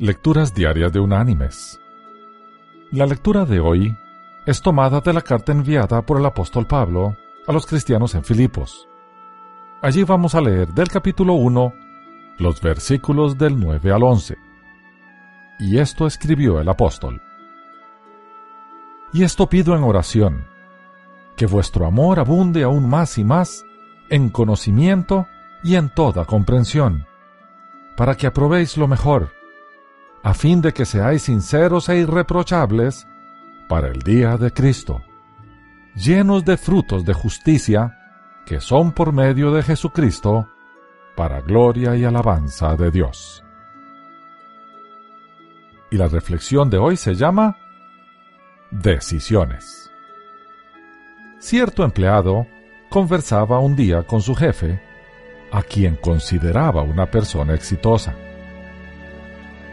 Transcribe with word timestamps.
Lecturas 0.00 0.54
Diarias 0.54 0.92
de 0.92 1.00
Unánimes. 1.00 1.80
La 2.92 3.04
lectura 3.04 3.44
de 3.44 3.58
hoy 3.58 3.98
es 4.46 4.62
tomada 4.62 5.00
de 5.00 5.12
la 5.12 5.22
carta 5.22 5.50
enviada 5.50 6.02
por 6.02 6.20
el 6.20 6.26
apóstol 6.26 6.68
Pablo 6.68 7.16
a 7.48 7.52
los 7.52 7.66
cristianos 7.66 8.14
en 8.14 8.22
Filipos. 8.22 8.86
Allí 9.82 10.04
vamos 10.04 10.36
a 10.36 10.40
leer 10.40 10.68
del 10.68 10.86
capítulo 10.86 11.32
1 11.32 11.74
los 12.38 12.60
versículos 12.60 13.36
del 13.36 13.58
9 13.58 13.90
al 13.90 14.04
11. 14.04 14.36
Y 15.58 15.78
esto 15.78 16.06
escribió 16.06 16.60
el 16.60 16.68
apóstol. 16.68 17.20
Y 19.12 19.24
esto 19.24 19.48
pido 19.48 19.74
en 19.74 19.82
oración, 19.82 20.46
que 21.36 21.46
vuestro 21.46 21.86
amor 21.86 22.20
abunde 22.20 22.62
aún 22.62 22.88
más 22.88 23.18
y 23.18 23.24
más 23.24 23.64
en 24.10 24.28
conocimiento 24.28 25.26
y 25.64 25.74
en 25.74 25.92
toda 25.92 26.24
comprensión, 26.24 27.04
para 27.96 28.14
que 28.14 28.28
aprobéis 28.28 28.76
lo 28.76 28.86
mejor, 28.86 29.36
a 30.22 30.34
fin 30.34 30.60
de 30.60 30.72
que 30.72 30.84
seáis 30.84 31.22
sinceros 31.22 31.88
e 31.88 31.98
irreprochables 31.98 33.06
para 33.68 33.88
el 33.88 34.00
día 34.00 34.36
de 34.36 34.52
Cristo, 34.52 35.02
llenos 35.94 36.44
de 36.44 36.56
frutos 36.56 37.04
de 37.04 37.12
justicia, 37.12 37.96
que 38.46 38.60
son 38.60 38.92
por 38.92 39.12
medio 39.12 39.52
de 39.52 39.62
Jesucristo, 39.62 40.48
para 41.16 41.40
gloria 41.40 41.96
y 41.96 42.04
alabanza 42.04 42.76
de 42.76 42.90
Dios. 42.90 43.44
Y 45.90 45.96
la 45.96 46.08
reflexión 46.08 46.70
de 46.70 46.78
hoy 46.78 46.96
se 46.96 47.14
llama 47.14 47.56
Decisiones. 48.70 49.90
Cierto 51.38 51.84
empleado 51.84 52.46
conversaba 52.90 53.58
un 53.58 53.76
día 53.76 54.02
con 54.02 54.22
su 54.22 54.34
jefe, 54.34 54.80
a 55.50 55.62
quien 55.62 55.96
consideraba 55.96 56.82
una 56.82 57.10
persona 57.10 57.54
exitosa. 57.54 58.14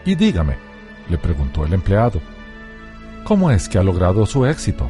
Y 0.06 0.14
dígame, 0.14 0.56
le 1.10 1.18
preguntó 1.18 1.66
el 1.66 1.74
empleado, 1.74 2.22
¿cómo 3.24 3.50
es 3.50 3.68
que 3.68 3.80
ha 3.80 3.84
logrado 3.84 4.26
su 4.28 4.46
éxito? 4.46 4.90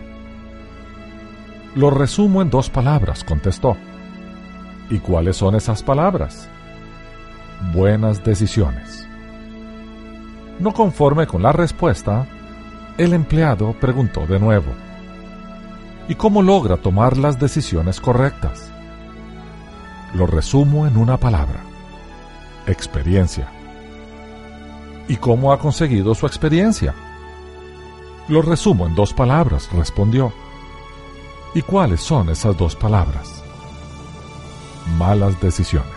Lo 1.73 1.89
resumo 1.89 2.41
en 2.41 2.49
dos 2.49 2.69
palabras, 2.69 3.23
contestó. 3.23 3.77
¿Y 4.89 4.99
cuáles 4.99 5.38
son 5.38 5.55
esas 5.55 5.81
palabras? 5.83 6.49
Buenas 7.73 8.23
decisiones. 8.23 9.07
No 10.59 10.73
conforme 10.73 11.27
con 11.27 11.41
la 11.41 11.53
respuesta, 11.53 12.27
el 12.97 13.13
empleado 13.13 13.73
preguntó 13.73 14.25
de 14.25 14.39
nuevo, 14.39 14.72
¿y 16.07 16.16
cómo 16.16 16.41
logra 16.41 16.77
tomar 16.77 17.17
las 17.17 17.39
decisiones 17.39 18.00
correctas? 18.00 18.72
Lo 20.13 20.27
resumo 20.27 20.88
en 20.88 20.95
una 20.97 21.17
palabra, 21.17 21.61
experiencia. 22.67 23.50
¿Y 25.08 25.17
cómo 25.17 25.52
ha 25.52 25.59
conseguido 25.59 26.16
su 26.16 26.25
experiencia? 26.25 26.94
Lo 28.28 28.42
resumo 28.42 28.88
en 28.88 28.95
dos 28.95 29.14
palabras, 29.14 29.70
respondió. 29.72 30.34
¿Y 31.53 31.62
cuáles 31.62 32.02
son 32.02 32.30
esas 32.30 32.58
dos 32.58 32.75
palabras? 32.75 33.44
Malas 34.97 35.39
decisiones. 35.39 35.89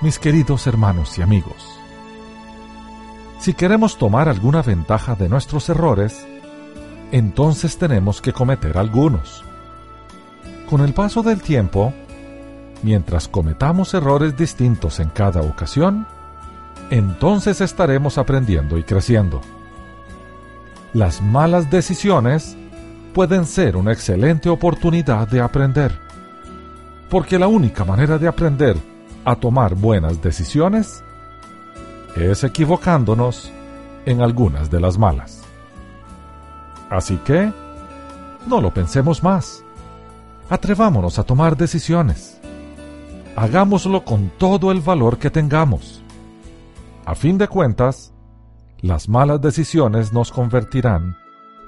Mis 0.00 0.18
queridos 0.18 0.66
hermanos 0.66 1.18
y 1.18 1.22
amigos, 1.22 1.80
si 3.38 3.54
queremos 3.54 3.96
tomar 3.96 4.28
alguna 4.28 4.62
ventaja 4.62 5.14
de 5.14 5.28
nuestros 5.28 5.68
errores, 5.68 6.26
entonces 7.10 7.78
tenemos 7.78 8.20
que 8.20 8.32
cometer 8.32 8.78
algunos. 8.78 9.44
Con 10.68 10.82
el 10.82 10.92
paso 10.94 11.22
del 11.22 11.42
tiempo, 11.42 11.92
mientras 12.82 13.28
cometamos 13.28 13.94
errores 13.94 14.36
distintos 14.36 15.00
en 15.00 15.08
cada 15.08 15.40
ocasión, 15.40 16.06
entonces 16.90 17.60
estaremos 17.60 18.18
aprendiendo 18.18 18.76
y 18.76 18.82
creciendo. 18.82 19.40
Las 20.92 21.22
malas 21.22 21.70
decisiones 21.70 22.56
pueden 23.14 23.46
ser 23.46 23.76
una 23.76 23.92
excelente 23.92 24.48
oportunidad 24.48 25.28
de 25.28 25.40
aprender, 25.40 25.92
porque 27.08 27.38
la 27.38 27.46
única 27.46 27.84
manera 27.84 28.18
de 28.18 28.26
aprender 28.26 28.76
a 29.24 29.36
tomar 29.36 29.74
buenas 29.76 30.20
decisiones 30.20 31.04
es 32.16 32.42
equivocándonos 32.42 33.52
en 34.04 34.20
algunas 34.20 34.68
de 34.70 34.80
las 34.80 34.98
malas. 34.98 35.42
Así 36.90 37.18
que, 37.18 37.52
no 38.46 38.60
lo 38.60 38.74
pensemos 38.74 39.22
más. 39.22 39.62
Atrevámonos 40.48 41.20
a 41.20 41.22
tomar 41.22 41.56
decisiones. 41.56 42.40
Hagámoslo 43.36 44.04
con 44.04 44.32
todo 44.38 44.72
el 44.72 44.80
valor 44.80 45.18
que 45.18 45.30
tengamos 45.30 46.02
a 47.10 47.16
fin 47.16 47.38
de 47.38 47.48
cuentas, 47.48 48.14
las 48.82 49.08
malas 49.08 49.40
decisiones 49.40 50.12
nos 50.12 50.30
convertirán 50.30 51.16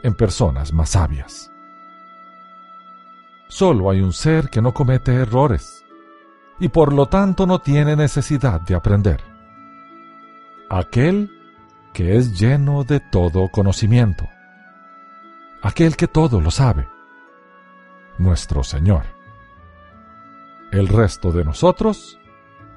en 0.05 0.15
personas 0.15 0.73
más 0.73 0.91
sabias. 0.91 1.51
Solo 3.49 3.91
hay 3.91 4.03
un 4.03 4.13
ser 4.13 4.51
que 4.51 4.63
no 4.63 4.73
comete 4.73 5.13
errores 5.13 5.85
y 6.61 6.69
por 6.69 6.93
lo 6.93 7.07
tanto 7.07 7.45
no 7.45 7.59
tiene 7.59 7.97
necesidad 7.97 8.61
de 8.61 8.77
aprender. 8.77 9.21
Aquel 10.71 11.29
que 11.93 12.17
es 12.19 12.39
lleno 12.39 12.85
de 12.85 13.01
todo 13.01 13.49
conocimiento. 13.49 14.29
Aquel 15.61 15.97
que 15.97 16.07
todo 16.07 16.41
lo 16.41 16.53
sabe. 16.53 16.89
Nuestro 18.17 18.63
Señor. 18.63 19.07
El 20.71 20.87
resto 20.87 21.33
de 21.33 21.45
nosotros 21.45 22.21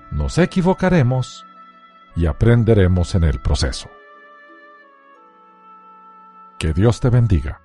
nos 0.09 0.39
equivocaremos 0.39 1.45
y 2.15 2.25
aprenderemos 2.25 3.15
en 3.15 3.23
el 3.23 3.39
proceso. 3.41 3.89
Que 6.57 6.73
Dios 6.73 6.99
te 6.99 7.09
bendiga. 7.09 7.64